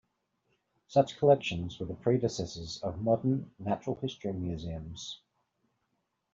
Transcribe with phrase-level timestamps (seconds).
[0.87, 5.21] Such collections were the predecessors of modern natural history museums.